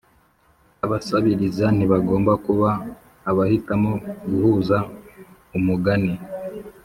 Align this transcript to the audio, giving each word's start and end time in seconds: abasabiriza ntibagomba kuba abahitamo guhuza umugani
abasabiriza 0.85 1.65
ntibagomba 1.75 2.33
kuba 2.45 2.69
abahitamo 3.29 3.91
guhuza 4.27 4.77
umugani 5.57 6.13